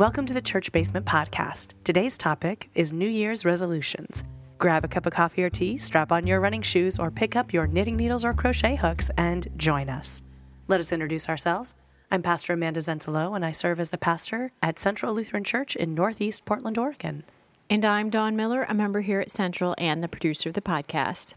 Welcome 0.00 0.24
to 0.24 0.32
the 0.32 0.40
Church 0.40 0.72
Basement 0.72 1.04
Podcast. 1.04 1.74
Today's 1.84 2.16
topic 2.16 2.70
is 2.74 2.90
New 2.90 3.06
Year's 3.06 3.44
resolutions. 3.44 4.24
Grab 4.56 4.82
a 4.82 4.88
cup 4.88 5.04
of 5.04 5.12
coffee 5.12 5.42
or 5.42 5.50
tea, 5.50 5.76
strap 5.76 6.10
on 6.10 6.26
your 6.26 6.40
running 6.40 6.62
shoes, 6.62 6.98
or 6.98 7.10
pick 7.10 7.36
up 7.36 7.52
your 7.52 7.66
knitting 7.66 7.98
needles 7.98 8.24
or 8.24 8.32
crochet 8.32 8.76
hooks 8.76 9.10
and 9.18 9.48
join 9.58 9.90
us. 9.90 10.22
Let 10.68 10.80
us 10.80 10.90
introduce 10.90 11.28
ourselves. 11.28 11.74
I'm 12.10 12.22
Pastor 12.22 12.54
Amanda 12.54 12.80
Zenzalo, 12.80 13.36
and 13.36 13.44
I 13.44 13.50
serve 13.50 13.78
as 13.78 13.90
the 13.90 13.98
pastor 13.98 14.52
at 14.62 14.78
Central 14.78 15.12
Lutheran 15.12 15.44
Church 15.44 15.76
in 15.76 15.94
Northeast 15.94 16.46
Portland, 16.46 16.78
Oregon. 16.78 17.22
And 17.68 17.84
I'm 17.84 18.08
Dawn 18.08 18.34
Miller, 18.34 18.64
a 18.66 18.72
member 18.72 19.02
here 19.02 19.20
at 19.20 19.30
Central 19.30 19.74
and 19.76 20.02
the 20.02 20.08
producer 20.08 20.48
of 20.48 20.54
the 20.54 20.62
podcast. 20.62 21.34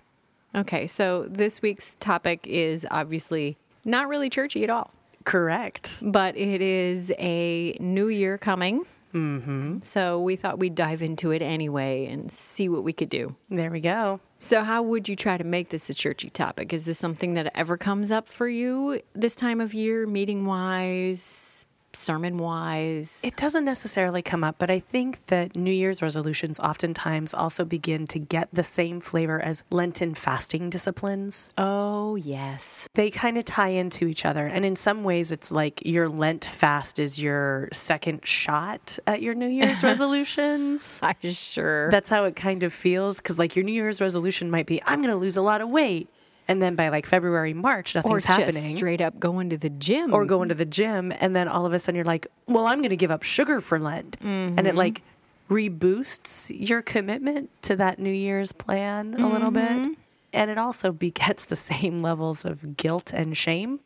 Okay, 0.55 0.87
so 0.87 1.27
this 1.29 1.61
week's 1.61 1.97
topic 1.99 2.47
is 2.47 2.87
obviously 2.89 3.57
not 3.83 4.07
really 4.07 4.29
churchy 4.29 4.63
at 4.63 4.69
all. 4.69 4.93
Correct. 5.23 6.01
But 6.05 6.37
it 6.37 6.61
is 6.61 7.11
a 7.17 7.77
new 7.79 8.07
year 8.07 8.37
coming. 8.37 8.85
Mm-hmm. 9.13 9.79
So 9.81 10.19
we 10.21 10.35
thought 10.35 10.57
we'd 10.57 10.75
dive 10.75 11.03
into 11.03 11.31
it 11.31 11.41
anyway 11.41 12.07
and 12.07 12.31
see 12.31 12.67
what 12.67 12.83
we 12.83 12.93
could 12.93 13.09
do. 13.09 13.35
There 13.49 13.69
we 13.69 13.79
go. 13.79 14.19
So, 14.37 14.63
how 14.63 14.81
would 14.81 15.07
you 15.07 15.15
try 15.15 15.37
to 15.37 15.43
make 15.43 15.69
this 15.69 15.89
a 15.89 15.93
churchy 15.93 16.29
topic? 16.29 16.73
Is 16.73 16.85
this 16.85 16.97
something 16.99 17.35
that 17.35 17.51
ever 17.55 17.77
comes 17.77 18.11
up 18.11 18.27
for 18.27 18.47
you 18.47 19.01
this 19.13 19.35
time 19.35 19.61
of 19.61 19.73
year, 19.73 20.05
meeting 20.05 20.45
wise, 20.45 21.65
sermon 21.95 22.37
wise? 22.37 23.21
It 23.23 23.35
doesn't 23.35 23.65
necessarily 23.65 24.21
come 24.21 24.43
up, 24.43 24.57
but 24.57 24.69
I 24.69 24.79
think 24.79 25.25
that 25.27 25.55
New 25.55 25.71
Year's 25.71 26.01
resolutions 26.01 26.59
oftentimes 26.59 27.33
also 27.33 27.65
begin 27.65 28.05
to 28.07 28.19
get 28.19 28.49
the 28.51 28.63
same 28.63 28.99
flavor 28.99 29.39
as 29.39 29.63
Lenten 29.69 30.13
fasting 30.13 30.69
disciplines. 30.69 31.51
Oh, 31.57 32.15
yes. 32.15 32.87
They 32.95 33.09
kind 33.09 33.37
of 33.37 33.45
tie 33.45 33.69
into 33.69 34.07
each 34.07 34.25
other. 34.25 34.47
And 34.47 34.65
in 34.65 34.75
some 34.75 35.03
ways, 35.03 35.31
it's 35.31 35.51
like 35.51 35.81
your 35.85 36.09
Lent 36.09 36.45
fast 36.45 36.99
is 36.99 37.21
your 37.21 37.69
second 37.71 38.25
shot 38.25 38.97
at 39.07 39.21
your 39.21 39.35
New 39.35 39.47
Year's 39.47 39.83
resolutions. 39.83 40.99
I 41.03 41.15
sure. 41.21 41.89
That's 41.89 42.09
how 42.09 42.25
it 42.25 42.35
kind 42.35 42.63
of 42.63 42.73
feels. 42.73 43.17
Because, 43.17 43.39
like, 43.39 43.55
your 43.55 43.65
New 43.65 43.73
Year's 43.73 44.01
resolution 44.01 44.49
might 44.49 44.65
be, 44.65 44.81
I'm 44.85 45.01
going 45.01 45.13
to 45.13 45.17
lose 45.17 45.37
a 45.37 45.41
lot 45.41 45.61
of 45.61 45.69
weight. 45.69 46.09
And 46.47 46.61
then 46.61 46.75
by 46.75 46.89
like 46.89 47.05
February, 47.05 47.53
March, 47.53 47.95
nothing's 47.95 48.11
or 48.11 48.17
just 48.17 48.27
happening. 48.27 48.77
straight 48.77 49.01
up 49.01 49.19
going 49.19 49.49
to 49.49 49.57
the 49.57 49.69
gym. 49.69 50.13
or 50.13 50.25
going 50.25 50.49
to 50.49 50.55
the 50.55 50.65
gym 50.65 51.13
and 51.19 51.35
then 51.35 51.47
all 51.47 51.65
of 51.65 51.73
a 51.73 51.79
sudden 51.79 51.95
you're 51.95 52.05
like 52.05 52.27
well 52.47 52.67
i'm 52.67 52.79
going 52.79 52.89
to 52.89 52.97
give 52.97 53.11
up 53.11 53.23
sugar 53.23 53.61
for 53.61 53.79
lent. 53.79 54.17
And 54.21 54.59
it 54.59 54.65
mm-hmm. 54.65 54.77
like 54.77 55.01
reboosts 55.49 56.53
your 56.55 56.81
commitment 56.81 57.49
to 57.63 57.75
that 57.75 57.99
new 57.99 58.11
year's 58.11 58.51
plan 58.51 59.13
a 59.15 59.27
little 59.27 59.51
bit. 59.51 59.69
Mm-hmm. 59.69 59.93
And 60.33 60.49
it 60.49 60.57
also 60.57 60.91
begets 60.91 61.45
the 61.45 61.55
same 61.71 61.99
levels 61.99 62.45
of 62.45 62.75
guilt 62.77 63.13
and 63.13 63.37
shame 63.37 63.79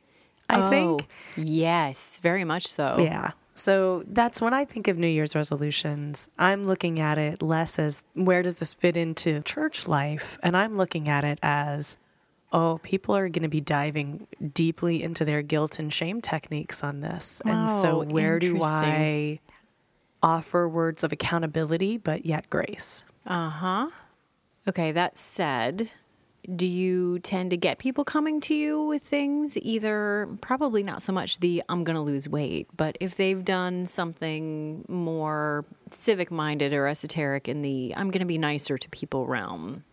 i 0.49 0.61
oh, 0.61 0.69
think. 0.69 1.07
yes, 1.35 2.19
very 2.21 2.43
much 2.43 2.67
so. 2.67 2.97
yeah. 2.99 3.31
So 3.53 4.03
that's 4.07 4.39
when 4.39 4.53
i 4.53 4.65
think 4.65 4.87
of 4.87 4.97
new 4.97 5.07
year's 5.07 5.35
resolutions. 5.35 6.29
I'm 6.37 6.63
looking 6.63 6.99
at 6.99 7.17
it 7.17 7.41
less 7.41 7.79
as 7.79 8.03
where 8.13 8.43
does 8.43 8.57
this 8.57 8.73
fit 8.73 8.95
into 8.95 9.41
church 9.41 9.87
life? 9.87 10.37
And 10.43 10.55
i'm 10.55 10.75
looking 10.75 11.09
at 11.09 11.23
it 11.23 11.39
as 11.41 11.97
oh 12.53 12.79
people 12.83 13.15
are 13.15 13.29
going 13.29 13.43
to 13.43 13.49
be 13.49 13.61
diving 13.61 14.27
deeply 14.53 15.03
into 15.03 15.25
their 15.25 15.41
guilt 15.41 15.79
and 15.79 15.93
shame 15.93 16.21
techniques 16.21 16.83
on 16.83 17.01
this 17.01 17.41
and 17.45 17.69
so 17.69 18.01
Oh, 18.01 18.05
where 18.05 18.39
do 18.39 18.59
i 18.63 19.39
offer 20.23 20.67
words 20.67 21.03
of 21.03 21.11
accountability 21.11 21.97
but 21.97 22.25
yet 22.25 22.49
grace 22.49 23.05
Uh 23.25 23.49
huh. 23.49 23.89
Okay, 24.67 24.91
that 24.91 25.17
said, 25.17 25.91
do 26.55 26.65
you 26.67 27.19
tend 27.19 27.51
to 27.51 27.57
get 27.57 27.77
people 27.77 28.03
coming 28.03 28.41
to 28.41 28.53
you 28.55 28.81
with 28.83 29.01
things? 29.03 29.57
Either, 29.57 30.27
probably 30.41 30.83
not 30.83 31.01
so 31.01 31.13
much 31.13 31.39
the 31.39 31.63
I'm 31.69 31.83
going 31.85 31.95
to 31.97 32.01
lose 32.01 32.27
weight, 32.27 32.67
but 32.75 32.97
if 32.99 33.15
they've 33.15 33.43
done 33.43 33.85
something 33.85 34.83
more 34.89 35.63
civic 35.91 36.31
minded 36.31 36.73
or 36.73 36.87
esoteric 36.87 37.47
in 37.47 37.61
the 37.61 37.93
I'm 37.95 38.11
going 38.11 38.19
to 38.21 38.25
be 38.25 38.37
nicer 38.37 38.77
to 38.77 38.89
people 38.89 39.25
realm. 39.25 39.83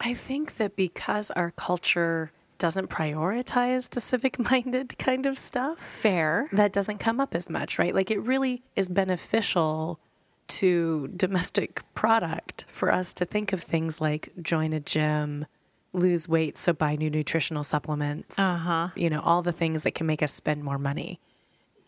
I 0.00 0.14
think 0.14 0.56
that 0.56 0.76
because 0.76 1.30
our 1.32 1.50
culture 1.52 2.30
doesn't 2.58 2.88
prioritize 2.88 3.90
the 3.90 4.00
civic 4.00 4.38
minded 4.38 4.96
kind 4.98 5.26
of 5.26 5.36
stuff 5.38 5.78
Fair. 5.78 6.48
that 6.52 6.72
doesn't 6.72 6.98
come 6.98 7.20
up 7.20 7.34
as 7.34 7.50
much, 7.50 7.78
right? 7.80 7.92
Like 7.94 8.10
it 8.12 8.20
really 8.20 8.62
is 8.76 8.88
beneficial 8.88 9.98
to 10.46 11.08
domestic 11.08 11.82
product 11.94 12.64
for 12.68 12.92
us 12.92 13.12
to 13.14 13.24
think 13.24 13.52
of 13.52 13.60
things 13.60 14.00
like 14.00 14.28
join 14.40 14.72
a 14.72 14.78
gym, 14.80 15.46
lose 15.92 16.28
weight, 16.28 16.56
so 16.56 16.72
buy 16.72 16.94
new 16.96 17.10
nutritional 17.10 17.64
supplements, 17.64 18.38
Uh-huh. 18.38 18.88
you 18.94 19.10
know, 19.10 19.20
all 19.20 19.42
the 19.42 19.52
things 19.52 19.82
that 19.82 19.94
can 19.96 20.06
make 20.06 20.22
us 20.22 20.32
spend 20.32 20.62
more 20.62 20.78
money. 20.78 21.18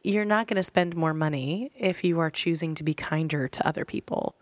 You're 0.03 0.25
not 0.25 0.47
going 0.49 0.57
to 0.57 0.63
spend 0.65 0.97
more 0.97 1.15
money 1.15 1.71
if 1.77 2.03
you 2.03 2.19
are 2.19 2.31
choosing 2.31 2.75
to 2.75 2.85
be 2.85 2.93
kinder 2.93 3.47
to 3.49 3.67
other 3.67 3.85
people 3.85 4.35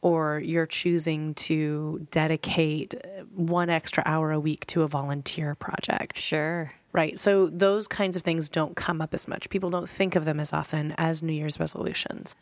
or 0.00 0.38
you're 0.38 0.66
choosing 0.66 1.34
to 1.34 2.06
dedicate 2.10 2.94
one 3.34 3.68
extra 3.68 4.02
hour 4.06 4.30
a 4.30 4.40
week 4.40 4.64
to 4.66 4.82
a 4.82 4.88
volunteer 4.88 5.54
project. 5.54 6.18
Sure. 6.18 6.72
Right. 6.92 7.18
So 7.18 7.46
those 7.48 7.88
kinds 7.88 8.16
of 8.16 8.22
things 8.22 8.48
don't 8.48 8.76
come 8.76 9.00
up 9.00 9.12
as 9.12 9.28
much. 9.28 9.50
People 9.50 9.70
don't 9.70 9.88
think 9.88 10.16
of 10.16 10.24
them 10.24 10.40
as 10.40 10.52
often 10.52 10.94
as 10.98 11.22
New 11.22 11.32
Year's 11.32 11.60
resolutions. 11.60 12.34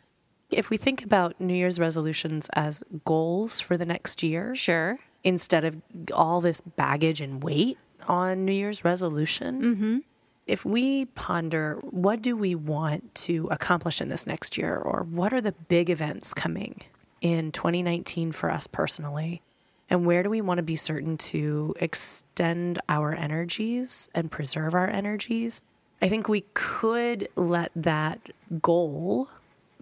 If 0.49 0.69
we 0.69 0.77
think 0.77 1.03
about 1.03 1.39
New 1.41 1.53
Year's 1.53 1.79
resolutions 1.79 2.47
as 2.53 2.81
goals 3.03 3.59
for 3.59 3.75
the 3.75 3.85
next 3.85 4.23
year, 4.23 4.55
Sure. 4.55 4.97
instead 5.23 5.65
of 5.65 5.81
all 6.13 6.39
this 6.39 6.61
baggage 6.61 7.19
and 7.19 7.43
weight 7.43 7.77
on 8.07 8.45
New 8.45 8.53
Year's 8.53 8.85
resolution, 8.85 9.61
mm-hmm. 9.61 9.97
if 10.45 10.63
we 10.63 11.05
ponder 11.05 11.79
what 11.81 12.21
do 12.21 12.37
we 12.37 12.55
want 12.55 13.13
to 13.15 13.47
accomplish 13.51 13.99
in 13.99 14.07
this 14.07 14.25
next 14.25 14.57
year, 14.57 14.77
or 14.77 15.03
what 15.03 15.33
are 15.33 15.41
the 15.41 15.51
big 15.51 15.89
events 15.89 16.33
coming 16.33 16.79
in 17.21 17.51
2019 17.51 18.31
for 18.31 18.51
us 18.51 18.67
personally, 18.67 19.41
and 19.89 20.05
where 20.05 20.23
do 20.23 20.29
we 20.29 20.41
want 20.41 20.57
to 20.57 20.63
be 20.63 20.75
certain 20.75 21.17
to 21.17 21.73
extend 21.79 22.79
our 22.89 23.13
energies 23.13 24.09
and 24.13 24.29
preserve 24.29 24.73
our 24.73 24.87
energies, 24.87 25.61
I 26.01 26.09
think 26.09 26.27
we 26.27 26.45
could 26.53 27.27
let 27.35 27.71
that 27.75 28.19
goal 28.61 29.29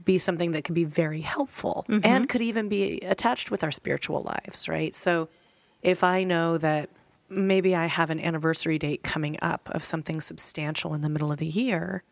be 0.06 0.18
something 0.18 0.51
that 0.51 0.63
could 0.63 0.75
be 0.75 0.84
very 0.84 1.22
helpful 1.22 1.85
mm-hmm. 1.90 2.06
and 2.06 2.29
could 2.29 2.41
even 2.41 2.69
be 2.69 3.00
attached 3.00 3.50
with 3.50 3.63
our 3.63 3.72
spiritual 3.72 4.22
lives, 4.22 4.69
right? 4.69 4.94
So 4.94 5.28
if 5.81 6.03
I 6.03 6.24
know 6.24 6.57
that 6.59 6.90
maybe 7.28 7.75
I 7.75 7.88
have 7.88 8.12
an 8.12 8.19
anniversary 8.19 8.78
date 8.78 9.01
coming 9.01 9.38
up 9.41 9.69
of 9.72 9.84
something 9.84 10.22
substantial 10.22 10.94
in 10.94 11.01
the 11.01 11.09
middle 11.09 11.31
of 11.31 11.40
the 11.40 11.47
year, 11.47 12.03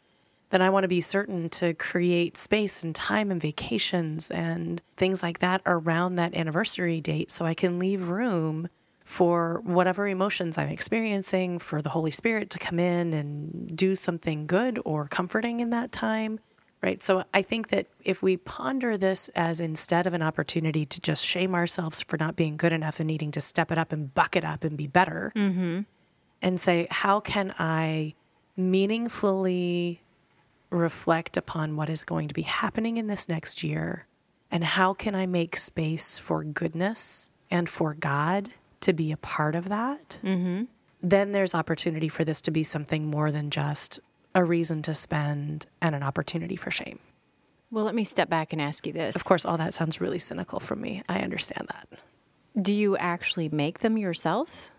then 0.53 0.61
I 0.61 0.69
want 0.69 0.83
to 0.83 0.87
be 0.87 1.01
certain 1.01 1.49
to 1.49 1.73
create 1.73 2.37
space 2.37 2.83
and 2.83 2.93
time 2.93 3.31
and 3.31 3.41
vacations 3.41 4.29
and 4.29 4.83
things 4.97 5.23
like 5.23 5.39
that 5.39 5.63
around 5.65 6.15
that 6.15 6.35
anniversary 6.35 7.01
date 7.01 7.31
so 7.31 7.43
I 7.43 7.55
can 7.55 7.79
leave 7.79 8.07
room 8.09 8.69
for 9.03 9.61
whatever 9.65 10.07
emotions 10.07 10.59
I'm 10.59 10.69
experiencing, 10.69 11.57
for 11.57 11.81
the 11.81 11.89
Holy 11.89 12.11
Spirit 12.11 12.51
to 12.51 12.59
come 12.59 12.77
in 12.77 13.15
and 13.15 13.75
do 13.75 13.95
something 13.95 14.45
good 14.45 14.79
or 14.85 15.07
comforting 15.07 15.59
in 15.59 15.71
that 15.71 15.91
time. 15.91 16.39
Right. 16.83 17.01
So 17.01 17.23
I 17.33 17.41
think 17.41 17.69
that 17.69 17.87
if 18.03 18.21
we 18.21 18.37
ponder 18.37 18.95
this 18.95 19.29
as 19.29 19.59
instead 19.59 20.05
of 20.05 20.13
an 20.13 20.21
opportunity 20.21 20.85
to 20.85 21.01
just 21.01 21.25
shame 21.25 21.55
ourselves 21.55 22.03
for 22.03 22.17
not 22.17 22.35
being 22.35 22.57
good 22.57 22.73
enough 22.73 22.99
and 22.99 23.07
needing 23.07 23.31
to 23.31 23.41
step 23.41 23.71
it 23.71 23.79
up 23.79 23.91
and 23.91 24.13
buck 24.13 24.35
it 24.35 24.45
up 24.45 24.63
and 24.63 24.77
be 24.77 24.85
better, 24.85 25.31
mm-hmm. 25.35 25.81
and 26.43 26.59
say, 26.59 26.85
how 26.91 27.21
can 27.21 27.55
I 27.57 28.13
meaningfully 28.55 30.02
reflect 30.73 31.37
upon 31.37 31.75
what 31.75 31.89
is 31.89 32.03
going 32.03 32.27
to 32.27 32.33
be 32.33 32.41
happening 32.41 32.97
in 32.97 33.07
this 33.07 33.29
next 33.29 33.63
year? 33.63 34.05
And 34.51 34.63
how 34.63 34.93
can 34.93 35.15
I 35.15 35.25
make 35.25 35.55
space 35.55 36.19
for 36.19 36.43
goodness 36.43 37.29
and 37.49 37.67
for 37.67 37.93
God 37.93 38.49
to 38.81 38.93
be 38.93 39.11
a 39.11 39.17
part 39.17 39.55
of 39.55 39.69
that? 39.69 40.19
Mm-hmm. 40.23 40.65
Then 41.01 41.31
there's 41.31 41.55
opportunity 41.55 42.07
for 42.07 42.23
this 42.23 42.41
to 42.41 42.51
be 42.51 42.63
something 42.63 43.07
more 43.09 43.31
than 43.31 43.49
just 43.49 43.99
a 44.35 44.43
reason 44.43 44.81
to 44.83 44.93
spend 44.93 45.65
and 45.81 45.95
an 45.95 46.03
opportunity 46.03 46.55
for 46.55 46.71
shame. 46.71 46.99
Well, 47.71 47.85
let 47.85 47.95
me 47.95 48.03
step 48.03 48.29
back 48.29 48.53
and 48.53 48.61
ask 48.61 48.85
you 48.85 48.93
this. 48.93 49.15
Of 49.15 49.25
course, 49.25 49.45
all 49.45 49.57
that 49.57 49.73
sounds 49.73 49.99
really 49.99 50.19
cynical 50.19 50.59
from 50.59 50.81
me. 50.81 51.03
I 51.09 51.19
understand 51.19 51.67
that. 51.69 51.87
Do 52.61 52.71
you 52.71 52.95
actually 52.97 53.49
make 53.49 53.79
them 53.79 53.97
yourself? 53.97 54.71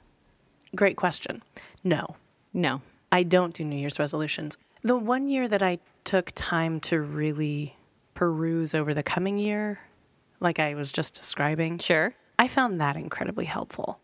Great 0.75 0.97
question. 0.97 1.43
No, 1.83 2.17
No. 2.53 2.81
I 3.13 3.23
don't 3.23 3.55
do 3.55 3.65
New 3.65 3.77
Year's 3.77 4.01
resolutions. 4.01 4.57
The 4.83 4.97
one 4.97 5.29
year 5.29 5.47
that 5.47 5.63
I 5.63 5.79
took 6.05 6.33
time 6.35 6.81
to 6.81 7.01
really 7.01 7.77
peruse 8.15 8.75
over 8.75 8.95
the 8.95 9.03
coming 9.03 9.39
year, 9.39 9.81
like 10.41 10.59
I 10.59 10.75
was 10.75 10.93
just 10.93 11.15
describing, 11.15 11.79
Sure. 11.79 12.15
I 12.39 12.49
found 12.49 12.81
that 12.81 12.97
incredibly 12.97 13.45
helpful. 13.45 14.01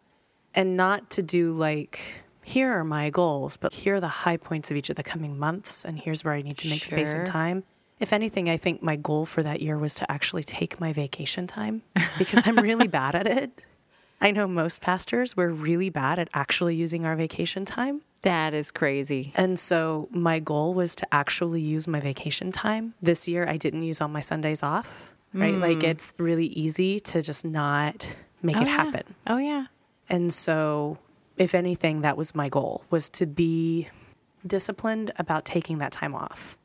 And 0.55 0.77
not 0.77 1.11
to 1.11 1.23
do 1.23 1.53
like, 1.53 2.01
here 2.45 2.73
are 2.73 2.85
my 2.85 3.11
goals, 3.11 3.57
but 3.57 3.73
here 3.73 3.97
are 3.97 4.01
the 4.01 4.09
high 4.09 4.37
points 4.37 4.71
of 4.71 4.77
each 4.77 4.91
of 4.91 4.97
the 4.97 5.03
coming 5.03 5.39
months, 5.39 5.85
and 5.85 5.99
here's 5.99 6.25
where 6.25 6.35
I 6.35 6.43
need 6.43 6.59
to 6.59 6.69
make 6.69 6.85
space 6.85 7.13
and 7.13 7.27
time. 7.27 7.65
If 8.01 8.13
anything, 8.13 8.49
I 8.49 8.57
think 8.57 8.83
my 8.83 8.97
goal 8.97 9.27
for 9.27 9.43
that 9.43 9.61
year 9.61 9.79
was 9.79 9.95
to 9.97 10.11
actually 10.11 10.43
take 10.43 10.81
my 10.81 10.93
vacation 10.93 11.47
time 11.47 11.83
because 12.19 12.47
I'm 12.47 12.57
really 12.57 12.89
bad 12.89 13.15
at 13.15 13.27
it. 13.27 13.65
I 14.23 14.31
know 14.33 14.47
most 14.47 14.81
pastors, 14.81 15.37
we're 15.37 15.51
really 15.51 15.91
bad 15.91 16.19
at 16.19 16.29
actually 16.35 16.77
using 16.77 17.07
our 17.07 17.17
vacation 17.17 17.65
time. 17.65 18.03
That 18.23 18.53
is 18.53 18.71
crazy. 18.71 19.33
And 19.35 19.59
so 19.59 20.09
my 20.11 20.41
goal 20.41 20.75
was 20.75 20.95
to 20.97 21.15
actually 21.15 21.63
use 21.63 21.89
my 21.89 22.01
vacation 22.01 22.53
time. 22.53 22.95
This 23.01 23.27
year, 23.29 23.47
I 23.49 23.57
didn't 23.57 23.83
use 23.83 24.01
all 24.01 24.09
my 24.09 24.21
Sundays 24.21 24.63
off, 24.63 25.13
right? 25.33 25.55
Hmm. 25.55 25.61
Like 25.63 25.83
it's 25.83 26.13
really 26.19 26.47
easy 26.47 27.01
to 27.01 27.23
just 27.23 27.45
not 27.47 28.07
make 28.43 28.57
Oh, 28.57 28.61
it 28.61 28.67
yeah. 28.67 28.77
happen. 28.77 29.15
Oh, 29.27 29.39
yeah. 29.39 29.67
And 30.09 30.33
so, 30.33 30.99
if 31.39 31.55
anything, 31.55 32.03
that 32.03 32.17
was 32.19 32.35
my 32.35 32.49
goal 32.51 32.85
was 32.91 33.09
to 33.11 33.27
be 33.27 33.89
disciplined 34.47 35.13
about 35.19 35.45
taking 35.45 35.79
that 35.79 35.93
time 35.93 36.15
off. 36.15 36.59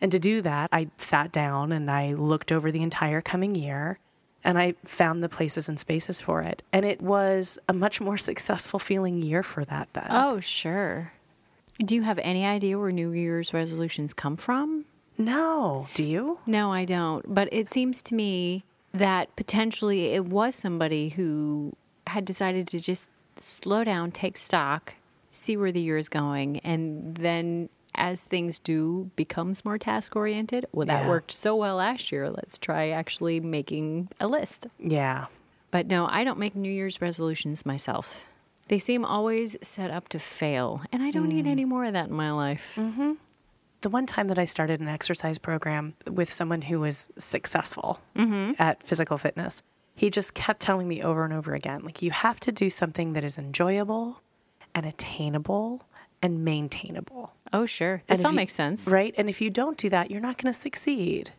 And 0.00 0.12
to 0.12 0.18
do 0.18 0.42
that, 0.42 0.68
I 0.72 0.88
sat 0.98 1.32
down 1.32 1.72
and 1.72 1.90
I 1.90 2.12
looked 2.12 2.52
over 2.52 2.70
the 2.70 2.82
entire 2.82 3.22
coming 3.22 3.54
year 3.54 3.98
and 4.44 4.58
I 4.58 4.74
found 4.84 5.22
the 5.22 5.28
places 5.28 5.68
and 5.68 5.80
spaces 5.80 6.20
for 6.20 6.42
it. 6.42 6.62
And 6.72 6.84
it 6.84 7.00
was 7.00 7.58
a 7.68 7.72
much 7.72 8.00
more 8.00 8.16
successful 8.16 8.78
feeling 8.78 9.22
year 9.22 9.42
for 9.42 9.64
that 9.64 9.88
then. 9.94 10.06
Oh, 10.10 10.40
sure. 10.40 11.12
Do 11.78 11.94
you 11.94 12.02
have 12.02 12.18
any 12.22 12.44
idea 12.44 12.78
where 12.78 12.92
New 12.92 13.12
Year's 13.12 13.52
resolutions 13.52 14.14
come 14.14 14.36
from? 14.36 14.84
No, 15.16 15.88
do 15.94 16.04
you? 16.04 16.38
No, 16.46 16.72
I 16.72 16.84
don't. 16.84 17.34
But 17.34 17.48
it 17.52 17.68
seems 17.68 18.02
to 18.02 18.14
me 18.14 18.64
that 18.92 19.34
potentially 19.36 20.06
it 20.06 20.26
was 20.26 20.54
somebody 20.54 21.10
who 21.10 21.74
had 22.06 22.24
decided 22.24 22.68
to 22.68 22.80
just 22.80 23.10
slow 23.36 23.82
down, 23.82 24.12
take 24.12 24.36
stock, 24.36 24.94
see 25.30 25.56
where 25.56 25.72
the 25.72 25.80
year 25.80 25.98
is 25.98 26.08
going, 26.08 26.58
and 26.60 27.16
then 27.16 27.68
as 27.94 28.24
things 28.24 28.58
do 28.58 29.10
becomes 29.16 29.64
more 29.64 29.78
task 29.78 30.16
oriented. 30.16 30.66
Well, 30.72 30.86
that 30.86 31.04
Yeah. 31.04 31.08
worked 31.08 31.30
so 31.30 31.54
well 31.56 31.76
last 31.76 32.10
year. 32.12 32.30
Let's 32.30 32.58
try 32.58 32.90
actually 32.90 33.40
making 33.40 34.08
a 34.20 34.26
list. 34.26 34.66
Yeah. 34.78 35.26
But 35.70 35.86
no, 35.86 36.06
I 36.06 36.24
don't 36.24 36.38
make 36.38 36.54
New 36.54 36.70
Year's 36.72 37.00
resolutions 37.00 37.66
myself. 37.66 38.26
They 38.68 38.78
seem 38.78 39.04
always 39.04 39.56
set 39.60 39.90
up 39.90 40.08
to 40.10 40.18
fail, 40.18 40.80
and 40.90 41.02
I 41.02 41.10
don't 41.10 41.28
need 41.28 41.44
mm. 41.44 41.50
any 41.50 41.64
more 41.64 41.84
of 41.84 41.92
that 41.92 42.08
in 42.08 42.14
my 42.14 42.30
life. 42.30 42.72
Mm-hmm. 42.76 43.12
the 43.82 43.90
one 43.90 44.06
time 44.06 44.28
that 44.28 44.38
I 44.38 44.46
started 44.46 44.80
an 44.80 44.88
exercise 44.88 45.36
program 45.36 45.92
with 46.10 46.32
someone 46.32 46.62
who 46.62 46.80
was 46.80 47.10
successful 47.18 48.00
mm-hmm. 48.16 48.52
at 48.58 48.82
physical 48.82 49.18
fitness, 49.18 49.62
he 49.94 50.08
just 50.08 50.32
kept 50.32 50.60
telling 50.60 50.88
me 50.88 51.02
over 51.02 51.22
and 51.22 51.34
over 51.34 51.52
again 51.54 51.82
like, 51.84 52.00
you 52.00 52.10
have 52.10 52.40
to 52.40 52.50
do 52.52 52.70
something 52.70 53.12
that 53.12 53.24
is 53.24 53.36
enjoyable 53.36 54.22
and 54.74 54.86
attainable 54.86 55.82
and 56.24 56.42
maintainable. 56.42 57.34
Oh, 57.52 57.66
sure. 57.66 58.02
This 58.06 58.24
all 58.24 58.30
you- 58.30 58.36
makes 58.36 58.54
sense. 58.54 58.88
Right. 58.88 59.14
And 59.18 59.28
if 59.28 59.42
you 59.42 59.50
don't 59.50 59.76
do 59.76 59.90
that, 59.90 60.10
you're 60.10 60.22
not 60.22 60.38
going 60.38 60.52
to 60.52 60.58
succeed. 60.58 61.32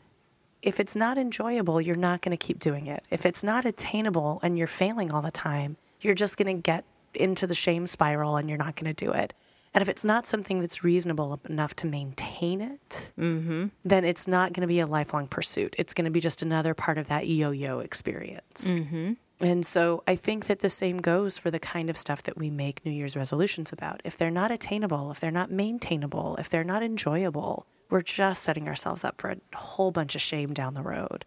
If 0.61 0.79
it's 0.79 0.95
not 0.95 1.17
enjoyable, 1.17 1.81
you're 1.81 1.95
not 1.95 2.21
going 2.21 2.37
to 2.37 2.45
keep 2.45 2.59
doing 2.59 2.85
it. 2.85 3.03
If 3.09 3.25
it's 3.25 3.43
not 3.43 3.65
attainable 3.65 4.39
and 4.43 4.57
you're 4.57 4.67
failing 4.67 5.11
all 5.11 5.23
the 5.23 5.31
time, 5.31 5.77
you're 6.01 6.13
just 6.13 6.37
going 6.37 6.55
to 6.55 6.61
get 6.61 6.85
into 7.15 7.47
the 7.47 7.55
shame 7.55 7.87
spiral 7.87 8.35
and 8.35 8.47
you're 8.47 8.59
not 8.59 8.75
going 8.75 8.93
to 8.93 9.05
do 9.05 9.11
it. 9.11 9.33
And 9.73 9.81
if 9.81 9.89
it's 9.89 10.03
not 10.03 10.27
something 10.27 10.59
that's 10.59 10.83
reasonable 10.83 11.39
enough 11.49 11.75
to 11.77 11.87
maintain 11.87 12.61
it, 12.61 13.11
mm-hmm. 13.19 13.67
then 13.83 14.05
it's 14.05 14.27
not 14.27 14.53
going 14.53 14.61
to 14.61 14.67
be 14.67 14.79
a 14.79 14.85
lifelong 14.85 15.27
pursuit. 15.27 15.75
It's 15.79 15.93
going 15.93 16.05
to 16.05 16.11
be 16.11 16.21
just 16.21 16.43
another 16.43 16.73
part 16.73 16.97
of 16.97 17.07
that 17.07 17.27
yo 17.27 17.51
yo 17.51 17.79
experience. 17.79 18.71
Mm-hmm. 18.71 19.13
And 19.39 19.65
so 19.65 20.03
I 20.07 20.15
think 20.15 20.47
that 20.47 20.59
the 20.59 20.69
same 20.69 20.97
goes 20.97 21.37
for 21.37 21.51
the 21.51 21.59
kind 21.59 21.89
of 21.89 21.97
stuff 21.97 22.23
that 22.23 22.37
we 22.37 22.49
make 22.49 22.85
New 22.85 22.91
Year's 22.91 23.17
resolutions 23.17 23.73
about. 23.73 24.01
If 24.05 24.17
they're 24.17 24.31
not 24.31 24.51
attainable, 24.51 25.11
if 25.11 25.19
they're 25.19 25.31
not 25.31 25.51
maintainable, 25.51 26.37
if 26.37 26.49
they're 26.49 26.63
not 26.63 26.83
enjoyable, 26.83 27.65
we're 27.89 28.01
just 28.01 28.43
setting 28.43 28.67
ourselves 28.67 29.03
up 29.03 29.19
for 29.19 29.31
a 29.31 29.37
whole 29.57 29.91
bunch 29.91 30.15
of 30.15 30.21
shame 30.21 30.53
down 30.53 30.73
the 30.73 30.81
road. 30.81 31.25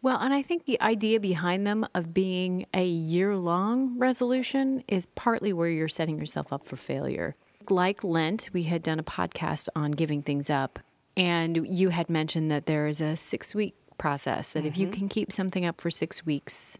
Well, 0.00 0.18
and 0.18 0.32
I 0.32 0.42
think 0.42 0.64
the 0.64 0.80
idea 0.80 1.18
behind 1.18 1.66
them 1.66 1.84
of 1.94 2.14
being 2.14 2.66
a 2.72 2.86
year 2.86 3.34
long 3.34 3.98
resolution 3.98 4.84
is 4.86 5.06
partly 5.06 5.52
where 5.52 5.68
you're 5.68 5.88
setting 5.88 6.18
yourself 6.18 6.52
up 6.52 6.66
for 6.66 6.76
failure. 6.76 7.34
Like 7.68 8.04
Lent, 8.04 8.50
we 8.52 8.62
had 8.62 8.82
done 8.82 9.00
a 9.00 9.04
podcast 9.04 9.68
on 9.74 9.90
giving 9.90 10.22
things 10.22 10.48
up, 10.48 10.78
and 11.16 11.66
you 11.68 11.88
had 11.88 12.08
mentioned 12.08 12.50
that 12.50 12.66
there 12.66 12.86
is 12.86 13.00
a 13.00 13.16
six 13.16 13.54
week 13.54 13.74
process 13.98 14.52
that 14.52 14.64
if 14.64 14.78
you 14.78 14.86
mm-hmm. 14.86 14.98
can 14.98 15.08
keep 15.08 15.32
something 15.32 15.66
up 15.66 15.80
for 15.80 15.90
six 15.90 16.24
weeks, 16.24 16.78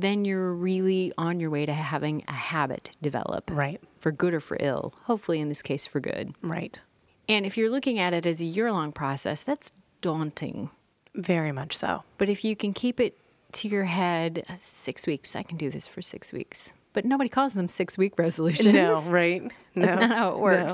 then 0.00 0.24
you're 0.24 0.52
really 0.52 1.12
on 1.16 1.40
your 1.40 1.50
way 1.50 1.66
to 1.66 1.72
having 1.72 2.24
a 2.28 2.32
habit 2.32 2.90
develop. 3.00 3.50
Right. 3.50 3.80
For 4.00 4.12
good 4.12 4.34
or 4.34 4.40
for 4.40 4.56
ill. 4.60 4.94
Hopefully, 5.04 5.40
in 5.40 5.48
this 5.48 5.62
case, 5.62 5.86
for 5.86 6.00
good. 6.00 6.34
Right. 6.42 6.80
And 7.28 7.44
if 7.44 7.56
you're 7.56 7.70
looking 7.70 7.98
at 7.98 8.12
it 8.14 8.26
as 8.26 8.40
a 8.40 8.44
year 8.44 8.70
long 8.70 8.92
process, 8.92 9.42
that's 9.42 9.72
daunting. 10.00 10.70
Very 11.14 11.50
much 11.50 11.76
so. 11.76 12.04
But 12.18 12.28
if 12.28 12.44
you 12.44 12.54
can 12.54 12.72
keep 12.72 13.00
it 13.00 13.18
to 13.52 13.68
your 13.68 13.84
head, 13.84 14.44
uh, 14.48 14.54
six 14.56 15.06
weeks, 15.06 15.34
I 15.34 15.42
can 15.42 15.56
do 15.56 15.70
this 15.70 15.86
for 15.86 16.02
six 16.02 16.32
weeks. 16.32 16.72
But 16.92 17.04
nobody 17.04 17.28
calls 17.28 17.54
them 17.54 17.68
six 17.68 17.98
week 17.98 18.18
resolutions. 18.18 18.74
No, 18.74 19.00
right? 19.02 19.50
That's 19.74 20.00
not 20.00 20.10
how 20.10 20.28
it 20.30 20.38
no. 20.38 20.66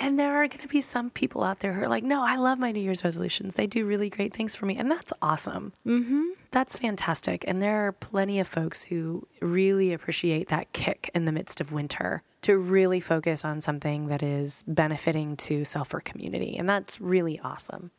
And 0.00 0.18
there 0.18 0.42
are 0.42 0.48
going 0.48 0.62
to 0.62 0.68
be 0.68 0.80
some 0.80 1.10
people 1.10 1.44
out 1.44 1.60
there 1.60 1.74
who 1.74 1.82
are 1.82 1.88
like, 1.88 2.02
no, 2.02 2.24
I 2.24 2.36
love 2.36 2.58
my 2.58 2.72
New 2.72 2.80
Year's 2.80 3.04
resolutions. 3.04 3.54
They 3.54 3.66
do 3.66 3.84
really 3.84 4.08
great 4.08 4.32
things 4.32 4.54
for 4.56 4.64
me. 4.64 4.76
And 4.76 4.90
that's 4.90 5.12
awesome. 5.20 5.74
Mm-hmm. 5.86 6.22
That's 6.50 6.74
fantastic. 6.74 7.44
And 7.46 7.60
there 7.60 7.86
are 7.86 7.92
plenty 7.92 8.40
of 8.40 8.48
folks 8.48 8.82
who 8.82 9.28
really 9.42 9.92
appreciate 9.92 10.48
that 10.48 10.72
kick 10.72 11.10
in 11.14 11.26
the 11.26 11.32
midst 11.32 11.60
of 11.60 11.70
winter 11.70 12.22
to 12.42 12.56
really 12.56 12.98
focus 12.98 13.44
on 13.44 13.60
something 13.60 14.08
that 14.08 14.22
is 14.22 14.64
benefiting 14.66 15.36
to 15.36 15.66
self 15.66 15.92
or 15.92 16.00
community. 16.00 16.56
And 16.56 16.66
that's 16.66 16.98
really 16.98 17.38
awesome. 17.40 17.90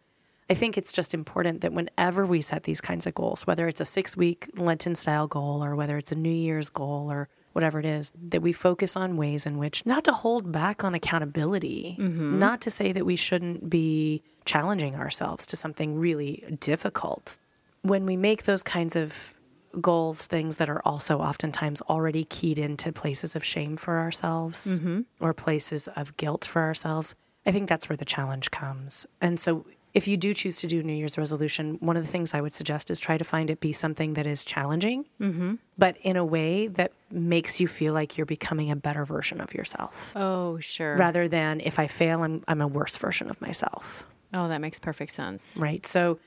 I 0.50 0.56
think 0.56 0.80
it's 0.80 0.92
just 0.92 1.13
important 1.13 1.62
that 1.62 1.71
whenever 1.71 2.25
we 2.25 2.42
set 2.42 2.63
these 2.63 2.81
kinds 2.81 3.06
of 3.06 3.13
goals, 3.13 3.45
whether 3.45 3.68
it's 3.68 3.80
a 3.80 3.86
six 3.86 4.18
week 4.18 4.50
Lenten 4.57 4.95
style 4.95 5.27
goal 5.27 5.63
or 5.63 5.75
whether 5.75 5.98
it's 5.98 6.12
a 6.12 6.15
New 6.15 6.31
Year's 6.31 6.71
goal 6.71 7.12
or 7.12 7.30
whatever 7.53 7.80
it 7.80 7.86
is, 7.86 8.12
that 8.15 8.42
we 8.42 8.53
focus 8.53 8.95
on 8.95 9.18
ways 9.18 9.45
in 9.45 9.57
which 9.57 9.86
not 9.86 10.03
to 10.06 10.12
hold 10.12 10.51
back 10.51 10.83
on 10.83 10.94
accountability, 10.94 11.95
mm-hmm. 12.00 12.39
not 12.39 12.62
to 12.62 12.71
say 12.71 12.92
that 12.92 13.06
we 13.06 13.15
shouldn't 13.15 13.69
be 13.69 14.21
challenging 14.45 14.95
ourselves 14.95 15.45
to 15.48 15.56
something 15.56 16.00
really 16.00 16.44
difficult. 16.59 17.38
When 17.81 18.06
we 18.06 18.18
make 18.18 18.44
those 18.44 18.63
kinds 18.63 18.95
of 18.95 19.33
goals, 19.80 20.27
things 20.27 20.57
that 20.57 20.69
are 20.69 20.81
also 20.83 21.19
oftentimes 21.19 21.81
already 21.83 22.25
keyed 22.25 22.59
into 22.59 22.92
places 22.92 23.36
of 23.36 23.44
shame 23.44 23.77
for 23.77 24.00
ourselves 24.00 24.80
mm-hmm. 24.80 25.01
or 25.19 25.33
places 25.33 25.88
of 25.89 26.15
guilt 26.18 26.45
for 26.45 26.62
ourselves, 26.62 27.15
I 27.45 27.51
think 27.51 27.69
that's 27.69 27.89
where 27.89 27.98
the 27.98 28.06
challenge 28.06 28.51
comes. 28.51 29.06
And 29.21 29.39
so 29.39 29.65
if 29.94 30.08
you 30.08 30.18
do 30.18 30.34
choose 30.34 30.60
to 30.62 30.68
do 30.68 30.82
New 30.84 30.94
Year's 30.94 31.18
resolution, 31.18 31.78
one 31.82 31.98
of 31.98 32.06
the 32.06 32.12
things 32.12 32.34
I 32.34 32.42
would 32.42 32.54
suggest 32.54 32.90
is 32.90 33.00
try 33.00 33.18
to 33.18 33.24
find 33.24 33.50
it 33.50 33.60
be 33.60 33.74
something 33.74 34.14
that 34.14 34.26
is 34.26 34.46
challenging, 34.46 35.06
mm-hmm. 35.20 35.56
but 35.78 35.98
in 36.02 36.16
a 36.18 36.24
way 36.26 36.68
that 36.68 36.94
makes 37.12 37.60
you 37.60 37.68
feel 37.68 37.94
like 37.94 38.18
you're 38.18 38.26
becoming 38.26 38.72
a 38.72 38.76
better 38.76 39.06
version 39.06 39.42
of 39.42 39.54
yourself, 39.54 40.14
Oh, 40.16 40.60
sure. 40.60 40.96
rather 40.96 41.28
than 41.28 41.60
if 41.60 41.78
I 41.80 41.88
fail, 41.88 42.24
I'm, 42.24 42.44
I'm 42.48 42.62
a 42.62 42.68
worse 42.68 42.98
version 42.98 43.30
of 43.30 43.40
myself, 43.42 44.08
Oh, 44.34 44.48
that 44.48 44.62
makes 44.62 44.80
perfect 44.80 45.12
sense. 45.12 45.58
right? 45.60 45.86
So 45.86 46.20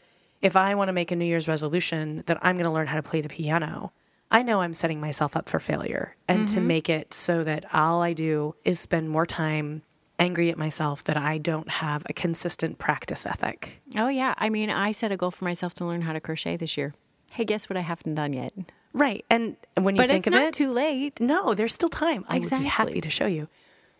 if 0.43 0.57
I 0.57 0.75
want 0.75 0.89
to 0.89 0.93
make 0.93 1.11
a 1.11 1.17
New 1.17 1.25
Year's 1.25 1.49
resolution 1.49 2.23
that 2.27 2.39
I'm 2.43 2.57
going 2.57 2.67
to 2.67 2.71
learn 2.71 2.87
how 2.87 2.97
to 2.97 3.03
play 3.03 3.23
the 3.23 3.31
piano, 3.31 3.93
I 4.31 4.43
know 4.43 4.61
I'm 4.61 4.75
setting 4.75 5.01
myself 5.01 5.37
up 5.37 5.49
for 5.49 5.59
failure. 5.59 6.17
And 6.29 6.47
to 6.49 6.57
mm-hmm. 6.59 6.67
make 6.67 6.91
it 6.91 7.15
so 7.15 7.45
that 7.45 7.65
all 7.73 8.03
I 8.03 8.13
do 8.13 8.55
is 8.65 8.79
spend 8.81 9.09
more 9.09 9.25
time 9.25 9.83
angry 10.25 10.51
at 10.51 10.59
myself 10.59 11.05
that 11.05 11.17
I 11.17 11.39
don't 11.39 11.69
have 11.69 12.05
a 12.09 12.13
consistent 12.13 12.79
practice 12.79 13.27
ethic. 13.27 13.81
Oh, 13.97 14.09
yeah. 14.09 14.35
I 14.39 14.49
mean, 14.49 14.71
I 14.71 14.93
set 14.93 15.13
a 15.13 15.17
goal 15.17 15.31
for 15.31 15.45
myself 15.45 15.75
to 15.75 15.85
learn 15.85 16.03
how 16.03 16.13
to 16.13 16.21
crochet 16.21 16.57
this 16.57 16.77
year. 16.77 16.95
Hey, 17.31 17.45
guess 17.45 17.69
what 17.69 17.77
I 17.77 17.81
haven't 17.81 18.15
done 18.15 18.33
yet? 18.33 18.53
Right. 18.93 19.25
And 19.29 19.57
when 19.75 19.97
you 19.97 20.03
But 20.03 20.09
think 20.09 20.27
it's 20.27 20.29
of 20.29 20.33
not 20.41 20.45
it, 20.49 20.55
too 20.55 20.73
late. 20.73 21.21
no, 21.21 21.55
there's 21.55 21.75
still 21.75 21.89
time. 21.89 22.25
I 22.29 22.39
would 22.39 22.49
be 22.51 22.65
happy 22.65 23.01
to 23.01 23.11
show 23.11 23.27
you. 23.27 23.49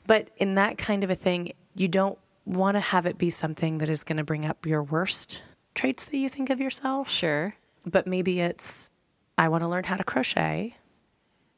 But 0.07 0.29
in 0.37 0.55
that 0.55 0.79
kind 0.79 1.05
of 1.05 1.11
a 1.11 1.15
thing, 1.15 1.53
you 1.75 1.89
don't 1.89 2.19
want 2.47 2.77
to 2.77 2.81
have 2.81 3.07
it 3.07 3.19
be 3.19 3.31
something 3.31 3.79
that 3.79 3.89
is 3.89 4.05
going 4.05 4.19
to 4.19 4.25
bring 4.25 4.47
up 4.47 4.67
your 4.67 4.83
worst 4.83 5.43
traits 5.75 6.05
that 6.07 6.17
you 6.17 6.29
think 6.29 6.51
of 6.51 6.61
yourself. 6.61 7.11
Sure. 7.11 7.55
But 7.87 8.07
maybe 8.07 8.41
it's, 8.41 8.91
I 9.37 9.49
want 9.49 9.63
to 9.63 9.69
learn 9.69 9.85
how 9.85 9.97
to 9.97 10.05
crochet. 10.05 10.75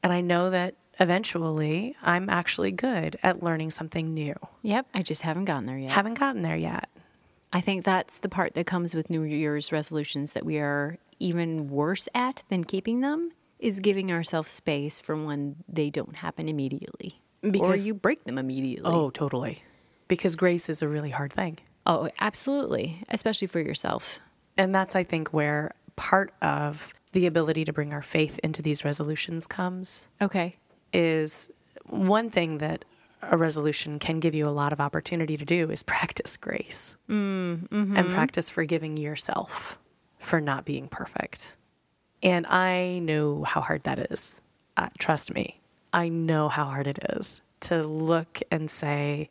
And 0.03 0.11
I 0.13 0.21
know 0.21 0.49
that 0.49 0.75
eventually 0.99 1.95
I'm 2.01 2.29
actually 2.29 2.71
good 2.71 3.17
at 3.23 3.41
learning 3.43 3.69
something 3.71 4.13
new. 4.13 4.35
Yep. 4.63 4.87
I 4.93 5.01
just 5.01 5.21
haven't 5.21 5.45
gotten 5.45 5.65
there 5.65 5.77
yet. 5.77 5.91
Haven't 5.91 6.19
gotten 6.19 6.41
there 6.41 6.57
yet. 6.57 6.89
I 7.53 7.61
think 7.61 7.85
that's 7.85 8.19
the 8.19 8.29
part 8.29 8.53
that 8.55 8.65
comes 8.65 8.93
with 8.93 9.09
New 9.09 9.23
Year's 9.23 9.71
resolutions 9.71 10.33
that 10.33 10.45
we 10.45 10.57
are 10.57 10.97
even 11.19 11.69
worse 11.69 12.07
at 12.13 12.43
than 12.49 12.63
keeping 12.63 13.01
them 13.01 13.31
is 13.59 13.79
giving 13.79 14.11
ourselves 14.11 14.51
space 14.51 14.99
for 15.01 15.15
when 15.15 15.55
they 15.67 15.89
don't 15.89 16.17
happen 16.17 16.47
immediately. 16.49 17.21
or 17.43 17.51
Because- 17.51 17.87
you 17.87 17.93
break 17.93 18.23
them 18.25 18.37
immediately. 18.37 18.91
Oh, 18.91 19.09
totally. 19.09 19.63
Because 20.07 20.35
grace 20.35 20.69
is 20.69 20.81
a 20.81 20.87
really 20.87 21.09
hard 21.11 21.31
thing. 21.33 21.57
Oh, 21.85 22.09
absolutely. 22.19 23.01
Especially 23.09 23.47
for 23.47 23.59
yourself. 23.59 24.19
And 24.57 24.73
that's, 24.75 24.95
I 24.95 25.03
think, 25.03 25.33
where 25.33 25.71
part 25.95 26.33
of 26.41 26.93
the 27.13 27.25
ability 27.27 27.65
to 27.65 27.73
bring 27.73 27.93
our 27.93 28.01
faith 28.01 28.39
into 28.43 28.61
these 28.61 28.83
resolutions 28.85 29.47
comes 29.47 30.07
Okay. 30.21 30.55
Is 30.93 31.49
one 31.85 32.29
thing 32.29 32.57
that 32.59 32.85
a 33.21 33.35
resolution 33.37 33.97
can 33.99 34.19
give 34.19 34.35
you 34.35 34.45
a 34.45 34.49
lot 34.51 34.71
of 34.73 34.79
opportunity 34.79 35.37
to 35.37 35.45
do 35.45 35.71
is 35.71 35.83
practice 35.83 36.37
grace 36.37 36.95
and 37.07 38.09
practice 38.11 38.49
forgiving 38.49 38.95
yourself 38.97 39.79
for 40.19 40.39
not 40.39 40.65
being 40.65 40.87
perfect. 40.87 41.57
And 42.21 42.45
I 42.47 42.99
know 42.99 43.43
how 43.43 43.61
hard 43.61 43.83
that 43.83 44.11
is. 44.11 44.41
Uh, 44.75 44.89
trust 44.99 45.33
me, 45.33 45.59
I 45.93 46.09
know 46.09 46.49
how 46.49 46.65
hard 46.65 46.87
it 46.87 46.99
is. 47.15 47.41
to 47.61 47.81
look 47.83 48.39
and 48.51 48.69
say, 48.69 49.29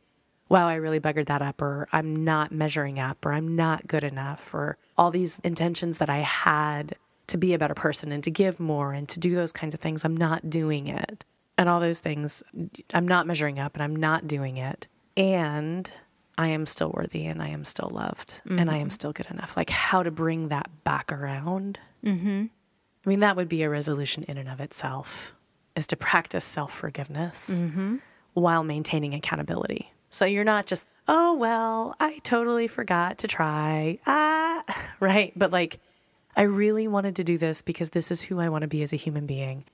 wow, 0.48 0.66
I 0.68 0.74
really 0.74 1.00
buggered 1.00 1.26
that 1.26 1.42
up, 1.42 1.62
or 1.62 1.86
I'm 1.92 2.24
not 2.24 2.52
measuring 2.52 2.98
up, 2.98 3.24
or 3.24 3.32
I'm 3.32 3.54
not 3.56 3.86
good 3.86 4.04
enough, 4.04 4.54
or 4.54 4.76
all 4.96 5.10
these 5.10 5.38
intentions 5.40 5.98
that 5.98 6.10
I 6.10 6.18
had 6.18 6.96
to 7.28 7.36
be 7.36 7.54
a 7.54 7.58
better 7.58 7.74
person 7.74 8.12
and 8.12 8.22
to 8.24 8.30
give 8.30 8.60
more 8.60 8.92
and 8.92 9.08
to 9.10 9.20
do 9.20 9.34
those 9.34 9.52
kinds 9.52 9.74
of 9.74 9.80
things, 9.80 10.04
I'm 10.04 10.16
not 10.16 10.48
doing 10.50 10.86
it. 10.88 11.24
And 11.58 11.68
all 11.68 11.80
those 11.80 12.00
things, 12.00 12.42
I'm 12.92 13.08
not 13.08 13.26
measuring 13.26 13.58
up 13.58 13.74
and 13.74 13.82
I'm 13.82 13.96
not 13.96 14.26
doing 14.26 14.58
it. 14.58 14.88
And 15.16 15.90
I 16.38 16.48
am 16.48 16.66
still 16.66 16.90
worthy 16.90 17.26
and 17.26 17.42
I 17.42 17.48
am 17.48 17.64
still 17.64 17.90
loved 17.90 18.42
mm-hmm. 18.44 18.58
and 18.58 18.70
I 18.70 18.76
am 18.76 18.90
still 18.90 19.12
good 19.12 19.26
enough. 19.30 19.56
Like 19.56 19.70
how 19.70 20.02
to 20.02 20.10
bring 20.10 20.48
that 20.48 20.68
back 20.84 21.10
around. 21.10 21.78
Mm-hmm. 22.04 22.46
I 23.04 23.08
mean, 23.08 23.20
that 23.20 23.36
would 23.36 23.48
be 23.48 23.62
a 23.62 23.70
resolution 23.70 24.24
in 24.24 24.36
and 24.36 24.48
of 24.48 24.60
itself, 24.60 25.34
is 25.76 25.86
to 25.88 25.96
practice 25.96 26.44
self 26.44 26.72
forgiveness 26.74 27.62
mm-hmm. 27.62 27.96
while 28.34 28.64
maintaining 28.64 29.14
accountability. 29.14 29.92
So 30.10 30.24
you're 30.24 30.44
not 30.44 30.66
just, 30.66 30.88
oh, 31.08 31.34
well, 31.34 31.94
I 32.00 32.18
totally 32.18 32.66
forgot 32.66 33.18
to 33.18 33.28
try. 33.28 33.98
Ah, 34.06 34.64
right. 35.00 35.32
But 35.36 35.52
like, 35.52 35.78
I 36.36 36.42
really 36.42 36.86
wanted 36.88 37.16
to 37.16 37.24
do 37.24 37.38
this 37.38 37.62
because 37.62 37.90
this 37.90 38.10
is 38.10 38.22
who 38.22 38.40
I 38.40 38.48
want 38.48 38.62
to 38.62 38.68
be 38.68 38.82
as 38.82 38.92
a 38.92 38.96
human 38.96 39.26
being. 39.26 39.64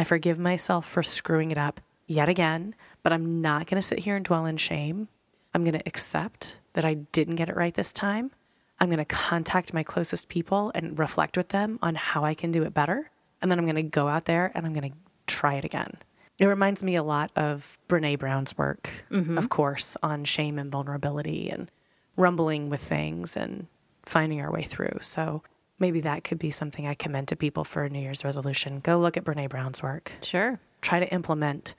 I 0.00 0.04
forgive 0.04 0.38
myself 0.38 0.86
for 0.86 1.02
screwing 1.02 1.50
it 1.50 1.58
up 1.58 1.78
yet 2.06 2.30
again, 2.30 2.74
but 3.02 3.12
I'm 3.12 3.42
not 3.42 3.66
going 3.66 3.76
to 3.76 3.86
sit 3.86 3.98
here 3.98 4.16
and 4.16 4.24
dwell 4.24 4.46
in 4.46 4.56
shame. 4.56 5.08
I'm 5.52 5.62
going 5.62 5.78
to 5.78 5.86
accept 5.86 6.58
that 6.72 6.86
I 6.86 6.94
didn't 6.94 7.34
get 7.36 7.50
it 7.50 7.56
right 7.56 7.74
this 7.74 7.92
time. 7.92 8.30
I'm 8.78 8.88
going 8.88 8.96
to 8.96 9.04
contact 9.04 9.74
my 9.74 9.82
closest 9.82 10.30
people 10.30 10.72
and 10.74 10.98
reflect 10.98 11.36
with 11.36 11.50
them 11.50 11.78
on 11.82 11.96
how 11.96 12.24
I 12.24 12.32
can 12.32 12.50
do 12.50 12.62
it 12.62 12.72
better. 12.72 13.10
And 13.42 13.50
then 13.50 13.58
I'm 13.58 13.66
going 13.66 13.74
to 13.74 13.82
go 13.82 14.08
out 14.08 14.24
there 14.24 14.50
and 14.54 14.64
I'm 14.64 14.72
going 14.72 14.90
to 14.90 14.96
try 15.26 15.56
it 15.56 15.66
again. 15.66 15.92
It 16.38 16.46
reminds 16.46 16.82
me 16.82 16.96
a 16.96 17.02
lot 17.02 17.30
of 17.36 17.78
Brene 17.86 18.18
Brown's 18.18 18.56
work, 18.56 18.88
mm-hmm. 19.10 19.36
of 19.36 19.50
course, 19.50 19.98
on 20.02 20.24
shame 20.24 20.58
and 20.58 20.72
vulnerability 20.72 21.50
and 21.50 21.70
rumbling 22.16 22.70
with 22.70 22.80
things 22.80 23.36
and 23.36 23.66
finding 24.06 24.40
our 24.40 24.50
way 24.50 24.62
through. 24.62 24.96
So 25.02 25.42
maybe 25.80 26.00
that 26.02 26.24
could 26.24 26.38
be 26.38 26.50
something 26.50 26.86
I 26.86 26.94
commend 26.94 27.28
to 27.28 27.36
people 27.36 27.64
for 27.64 27.84
a 27.84 27.90
New 27.90 28.00
Year's 28.00 28.24
resolution. 28.24 28.80
Go 28.80 28.98
look 28.98 29.16
at 29.16 29.24
Brene 29.24 29.48
Brown's 29.48 29.82
work. 29.82 30.12
Sure. 30.22 30.60
Try 30.82 31.00
to 31.00 31.12
implement 31.12 31.74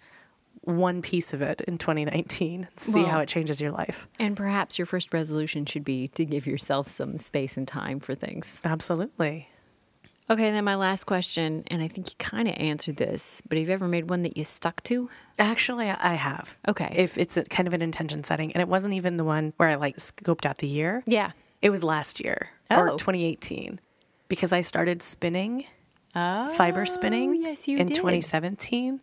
one 0.64 1.02
piece 1.02 1.34
of 1.34 1.42
it 1.42 1.62
in 1.62 1.78
2019 1.78 2.68
see 2.76 3.02
well, 3.02 3.10
how 3.10 3.20
it 3.20 3.28
changes 3.28 3.60
your 3.60 3.72
life. 3.72 4.08
And 4.20 4.36
perhaps 4.36 4.78
your 4.78 4.86
first 4.86 5.14
resolution 5.14 5.66
should 5.66 5.84
be 5.84 6.10
to 6.10 6.26
give 6.26 6.46
yourself 6.46 6.88
some 6.88 7.18
space 7.18 7.58
and 7.58 7.68
time 7.68 8.00
for 8.00 8.14
things. 8.14 8.62
Absolutely. 8.64 9.48
Okay, 10.30 10.52
then 10.52 10.64
my 10.64 10.76
last 10.76 11.06
question, 11.06 11.64
and 11.68 11.82
I 11.82 11.90
think 11.90 12.10
you 12.10 12.16
kind 12.18 12.48
of 12.48 12.56
answered 12.56 12.96
this, 12.96 13.42
but 13.50 13.58
have 13.58 13.68
you 13.68 13.74
ever 13.74 13.88
made 13.88 14.10
one 14.10 14.22
that 14.22 14.38
you 14.38 14.46
stuck 14.46 14.82
to? 14.84 15.10
Actually, 15.38 15.90
I 15.90 16.14
have. 16.14 16.56
Okay. 16.68 16.94
If 16.96 17.18
it's 17.18 17.36
a, 17.36 17.44
kind 17.44 17.68
of 17.68 17.74
an 17.74 17.82
intention 17.82 18.24
setting, 18.24 18.54
and 18.54 18.62
it 18.62 18.68
wasn't 18.70 18.94
even 18.94 19.18
the 19.18 19.26
one 19.26 19.52
where 19.58 19.68
I 19.68 19.76
like 19.76 19.98
scoped 19.98 20.46
out 20.46 20.60
the 20.60 20.68
year. 20.68 21.04
Yeah. 21.06 21.32
It 21.62 21.70
was 21.70 21.84
last 21.84 22.24
year 22.24 22.50
oh. 22.70 22.78
or 22.78 22.90
2018 22.92 23.80
because 24.32 24.54
I 24.54 24.62
started 24.62 25.02
spinning, 25.02 25.66
oh, 26.16 26.48
fiber 26.56 26.86
spinning 26.86 27.36
yes, 27.36 27.68
you 27.68 27.78
in 27.78 27.88
did. 27.88 27.98
2017. 27.98 29.02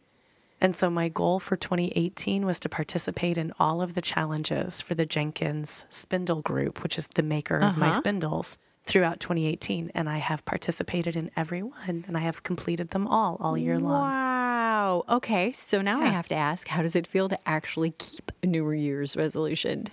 And 0.59 0.75
so 0.75 0.89
my 0.89 1.11
goal 1.11 1.39
for 1.39 1.55
2018 1.55 2.47
was 2.47 2.59
to 2.61 2.71
participate 2.71 3.37
in 3.37 3.53
all 3.61 3.83
of 3.83 3.93
the 3.93 4.01
challenges 4.01 4.81
for 4.81 4.95
the 4.95 5.05
Jenkins 5.05 5.85
Spindle 5.91 6.41
Group, 6.41 6.83
which 6.83 6.97
is 6.97 7.09
the 7.09 7.23
maker 7.23 7.59
of 7.59 7.73
uh-huh. 7.73 7.79
my 7.79 7.91
spindles 7.91 8.59
throughout 8.85 9.21
2018 9.21 9.93
and 9.95 10.09
I 10.09 10.17
have 10.17 10.47
participated 10.47 11.15
in 11.15 11.31
every 11.37 11.63
one 11.63 12.07
and 12.09 12.17
I 12.17 12.21
have 12.21 12.43
completed 12.43 12.89
them 12.89 13.07
all 13.07 13.37
all 13.39 13.59
year 13.59 13.79
long. 13.79 14.11
Wow. 14.11 15.05
Okay, 15.11 15.53
so 15.53 15.83
now 15.83 16.01
yeah. 16.01 16.07
I 16.07 16.09
have 16.09 16.29
to 16.29 16.37
ask 16.37 16.69
how 16.69 16.81
does 16.81 16.97
it 16.97 17.07
feel 17.07 17.29
to 17.29 17.39
actually 17.47 17.91
keep 17.99 18.33
a 18.43 18.47
New 18.47 18.71
Year's 18.71 19.15
resolution? 19.15 19.89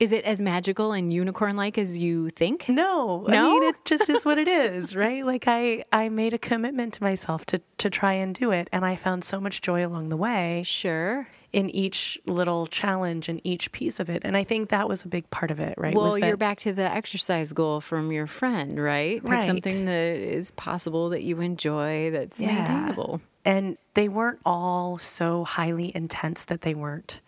Is 0.00 0.12
it 0.12 0.24
as 0.24 0.40
magical 0.40 0.92
and 0.92 1.12
unicorn 1.12 1.56
like 1.56 1.76
as 1.76 1.98
you 1.98 2.30
think? 2.30 2.68
No. 2.68 3.26
No. 3.28 3.50
I 3.50 3.60
mean 3.60 3.62
it 3.64 3.76
just 3.84 4.08
is 4.08 4.24
what 4.24 4.38
it 4.38 4.48
is, 4.48 4.96
right? 5.04 5.24
Like 5.24 5.44
I 5.46 5.84
I 5.92 6.08
made 6.08 6.32
a 6.32 6.38
commitment 6.38 6.94
to 6.94 7.02
myself 7.02 7.44
to 7.46 7.60
to 7.78 7.90
try 7.90 8.14
and 8.14 8.34
do 8.34 8.50
it 8.50 8.68
and 8.72 8.84
I 8.84 8.96
found 8.96 9.24
so 9.24 9.40
much 9.40 9.60
joy 9.60 9.86
along 9.86 10.08
the 10.08 10.16
way. 10.16 10.62
Sure 10.66 11.28
in 11.52 11.68
each 11.70 12.18
little 12.26 12.66
challenge 12.66 13.28
and 13.28 13.40
each 13.44 13.72
piece 13.72 13.98
of 13.98 14.08
it. 14.08 14.22
And 14.24 14.36
I 14.36 14.44
think 14.44 14.68
that 14.68 14.88
was 14.88 15.04
a 15.04 15.08
big 15.08 15.28
part 15.30 15.50
of 15.50 15.58
it, 15.58 15.74
right? 15.76 15.94
Well, 15.94 16.10
that, 16.10 16.26
you're 16.26 16.36
back 16.36 16.60
to 16.60 16.72
the 16.72 16.82
exercise 16.82 17.52
goal 17.52 17.80
from 17.80 18.12
your 18.12 18.26
friend, 18.26 18.80
right? 18.80 19.20
Pick 19.20 19.30
right. 19.30 19.42
something 19.42 19.84
that 19.86 20.16
is 20.16 20.52
possible 20.52 21.08
that 21.10 21.22
you 21.22 21.40
enjoy 21.40 22.10
that's 22.12 22.40
yeah. 22.40 22.54
maintainable. 22.54 23.20
And 23.44 23.78
they 23.94 24.08
weren't 24.08 24.38
all 24.44 24.98
so 24.98 25.44
highly 25.44 25.90
intense 25.94 26.44
that 26.44 26.60
they 26.60 26.74
weren't 26.74 27.20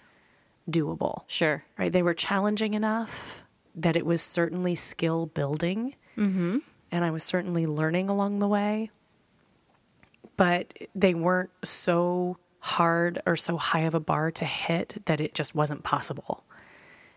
doable. 0.70 1.22
Sure. 1.26 1.64
Right? 1.78 1.92
They 1.92 2.02
were 2.02 2.14
challenging 2.14 2.74
enough 2.74 3.42
that 3.74 3.96
it 3.96 4.06
was 4.06 4.22
certainly 4.22 4.74
skill 4.74 5.26
building. 5.26 5.94
Mm-hmm. 6.16 6.58
And 6.90 7.04
I 7.04 7.10
was 7.10 7.24
certainly 7.24 7.66
learning 7.66 8.10
along 8.10 8.38
the 8.38 8.48
way. 8.48 8.90
But 10.36 10.74
they 10.94 11.14
weren't 11.14 11.50
so 11.64 12.36
hard 12.60 13.20
or 13.26 13.34
so 13.36 13.56
high 13.56 13.80
of 13.80 13.94
a 13.94 14.00
bar 14.00 14.30
to 14.30 14.44
hit 14.44 15.02
that 15.06 15.20
it 15.20 15.34
just 15.34 15.54
wasn't 15.54 15.82
possible. 15.82 16.44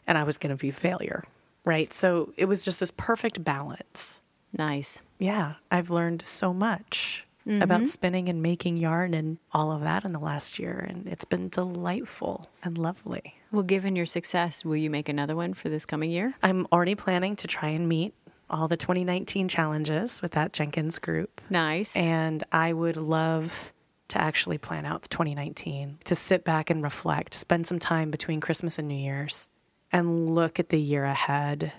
And 0.07 0.17
I 0.17 0.23
was 0.23 0.37
going 0.37 0.55
to 0.55 0.61
be 0.61 0.71
failure, 0.71 1.23
right? 1.63 1.91
So 1.93 2.33
it 2.37 2.45
was 2.45 2.63
just 2.63 2.79
this 2.79 2.91
perfect 2.91 3.43
balance. 3.43 4.21
Nice. 4.57 5.01
Yeah, 5.19 5.53
I've 5.69 5.89
learned 5.89 6.21
so 6.23 6.53
much 6.53 7.27
mm-hmm. 7.47 7.61
about 7.61 7.87
spinning 7.87 8.29
and 8.29 8.41
making 8.41 8.77
yarn 8.77 9.13
and 9.13 9.37
all 9.51 9.71
of 9.71 9.81
that 9.81 10.05
in 10.05 10.11
the 10.11 10.19
last 10.19 10.59
year. 10.59 10.85
And 10.87 11.07
it's 11.07 11.25
been 11.25 11.49
delightful 11.49 12.49
and 12.63 12.77
lovely. 12.77 13.35
Well, 13.51 13.63
given 13.63 13.95
your 13.95 14.05
success, 14.05 14.65
will 14.65 14.75
you 14.75 14.89
make 14.89 15.09
another 15.09 15.35
one 15.35 15.53
for 15.53 15.69
this 15.69 15.85
coming 15.85 16.11
year? 16.11 16.33
I'm 16.43 16.67
already 16.71 16.95
planning 16.95 17.35
to 17.37 17.47
try 17.47 17.69
and 17.69 17.87
meet 17.87 18.13
all 18.49 18.67
the 18.67 18.77
2019 18.77 19.47
challenges 19.47 20.21
with 20.21 20.33
that 20.33 20.53
Jenkins 20.53 20.99
group. 20.99 21.41
Nice. 21.49 21.95
And 21.95 22.43
I 22.51 22.73
would 22.73 22.97
love 22.97 23.73
to 24.09 24.21
actually 24.21 24.59
plan 24.59 24.85
out 24.85 25.01
2019, 25.09 25.97
to 26.03 26.15
sit 26.15 26.43
back 26.43 26.69
and 26.69 26.83
reflect, 26.83 27.33
spend 27.33 27.65
some 27.65 27.79
time 27.79 28.11
between 28.11 28.39
Christmas 28.39 28.77
and 28.77 28.87
New 28.87 28.95
Year's, 28.95 29.49
and 29.91 30.29
look 30.35 30.59
at 30.59 30.69
the 30.69 30.79
year 30.79 31.05
ahead, 31.05 31.71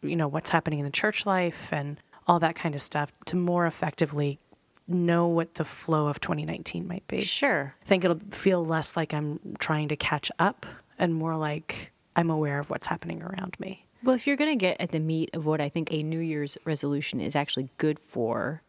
you 0.00 0.14
know, 0.14 0.28
what's 0.28 0.50
happening 0.50 0.78
in 0.78 0.84
the 0.84 0.90
church 0.92 1.26
life 1.26 1.72
and 1.72 1.98
all 2.26 2.38
that 2.38 2.54
kind 2.54 2.74
of 2.74 2.80
stuff 2.80 3.12
to 3.26 3.36
more 3.36 3.66
effectively 3.66 4.38
know 4.86 5.26
what 5.26 5.54
the 5.54 5.64
flow 5.64 6.08
of 6.08 6.20
2019 6.20 6.86
might 6.86 7.06
be. 7.08 7.20
Sure. 7.22 7.74
I 7.80 7.84
think 7.84 8.04
it'll 8.04 8.20
feel 8.30 8.64
less 8.64 8.96
like 8.96 9.14
I'm 9.14 9.40
trying 9.58 9.88
to 9.88 9.96
catch 9.96 10.30
up 10.38 10.66
and 10.98 11.14
more 11.14 11.36
like 11.36 11.92
I'm 12.16 12.30
aware 12.30 12.58
of 12.58 12.70
what's 12.70 12.86
happening 12.86 13.22
around 13.22 13.58
me. 13.58 13.86
Well, 14.02 14.14
if 14.14 14.26
you're 14.26 14.36
going 14.36 14.50
to 14.50 14.62
get 14.62 14.80
at 14.80 14.90
the 14.90 15.00
meat 15.00 15.30
of 15.32 15.46
what 15.46 15.60
I 15.60 15.68
think 15.68 15.90
a 15.90 16.02
New 16.02 16.18
Year's 16.18 16.58
resolution 16.64 17.20
is 17.20 17.34
actually 17.34 17.70
good 17.78 17.98
for, 17.98 18.62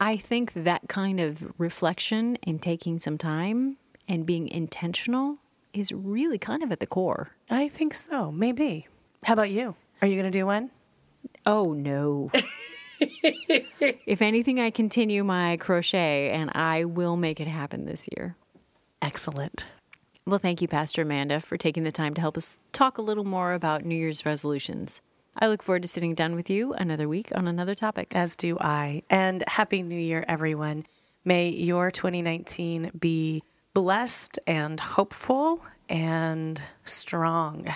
I 0.00 0.16
think 0.16 0.52
that 0.54 0.88
kind 0.88 1.20
of 1.20 1.52
reflection 1.58 2.38
and 2.42 2.60
taking 2.60 2.98
some 2.98 3.16
time 3.16 3.76
and 4.08 4.26
being 4.26 4.48
intentional 4.48 5.38
is 5.72 5.92
really 5.92 6.38
kind 6.38 6.64
of 6.64 6.72
at 6.72 6.80
the 6.80 6.86
core. 6.86 7.30
I 7.48 7.68
think 7.68 7.94
so. 7.94 8.32
Maybe. 8.32 8.88
How 9.24 9.34
about 9.34 9.50
you? 9.50 9.76
Are 10.02 10.08
you 10.08 10.16
going 10.16 10.30
to 10.30 10.36
do 10.36 10.46
one? 10.46 10.70
Oh, 11.46 11.72
no. 11.72 12.32
if 13.22 14.22
anything, 14.22 14.60
I 14.60 14.70
continue 14.70 15.24
my 15.24 15.56
crochet 15.58 16.30
and 16.30 16.50
I 16.54 16.84
will 16.84 17.16
make 17.16 17.40
it 17.40 17.48
happen 17.48 17.84
this 17.84 18.08
year. 18.16 18.36
Excellent. 19.02 19.66
Well, 20.26 20.38
thank 20.38 20.62
you, 20.62 20.68
Pastor 20.68 21.02
Amanda, 21.02 21.40
for 21.40 21.56
taking 21.56 21.82
the 21.82 21.90
time 21.90 22.14
to 22.14 22.20
help 22.20 22.36
us 22.36 22.60
talk 22.72 22.98
a 22.98 23.02
little 23.02 23.24
more 23.24 23.52
about 23.52 23.84
New 23.84 23.96
Year's 23.96 24.26
resolutions. 24.26 25.00
I 25.38 25.48
look 25.48 25.62
forward 25.62 25.82
to 25.82 25.88
sitting 25.88 26.14
down 26.14 26.34
with 26.34 26.50
you 26.50 26.74
another 26.74 27.08
week 27.08 27.30
on 27.34 27.48
another 27.48 27.74
topic. 27.74 28.12
As 28.14 28.36
do 28.36 28.58
I. 28.60 29.02
And 29.08 29.42
Happy 29.48 29.82
New 29.82 29.98
Year, 29.98 30.24
everyone. 30.28 30.84
May 31.24 31.48
your 31.48 31.90
2019 31.90 32.92
be 32.98 33.42
blessed 33.74 34.38
and 34.46 34.78
hopeful 34.78 35.62
and 35.88 36.60
strong. 36.84 37.66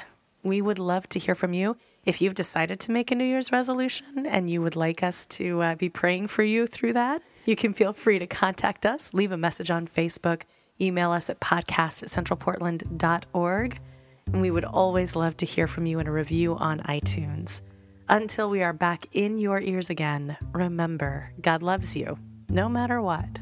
We 0.43 0.61
would 0.61 0.79
love 0.79 1.09
to 1.11 1.19
hear 1.19 1.35
from 1.35 1.55
you. 1.55 1.77
If 2.05 2.21
you've 2.21 2.35
decided 2.35 2.81
to 2.81 2.93
make 2.93 3.11
a 3.11 3.15
New 3.15 3.25
Year's 3.25 3.51
resolution 3.51 4.27
and 4.27 4.51
you 4.51 4.61
would 4.61 4.77
like 4.77 5.03
us 5.03 5.27
to 5.27 5.63
uh, 5.63 5.75
be 5.75 5.89
praying 5.89 6.29
for 6.29 6.43
you 6.43 6.67
through 6.67 6.93
that, 6.95 7.23
you 7.47 7.57
can 7.57 7.73
feel 7.73 7.93
free 7.93 8.19
to 8.19 8.27
contact 8.27 8.85
us, 8.87 9.15
leave 9.15 9.33
a 9.33 9.37
message 9.37 9.71
on 9.71 9.87
Facebook, 9.87 10.43
email 10.81 11.13
us 11.13 11.31
at 11.31 11.41
podcast 11.41 12.03
at 12.03 12.09
centralportland.org 12.11 13.79
and 14.27 14.41
we 14.41 14.51
would 14.51 14.65
always 14.65 15.17
love 15.17 15.37
to 15.39 15.47
hear 15.47 15.67
from 15.67 15.87
you 15.87 15.99
in 15.99 16.07
a 16.07 16.13
review 16.13 16.57
on 16.57 16.81
iTunes. 16.81 17.63
Until 18.09 18.51
we 18.51 18.63
are 18.63 18.73
back 18.73 19.07
in 19.13 19.39
your 19.39 19.61
ears 19.61 19.91
again, 19.91 20.37
remember, 20.53 21.33
God 21.41 21.63
loves 21.63 21.97
you 21.97 22.19
no 22.49 22.69
matter 22.69 23.01
what. 23.01 23.41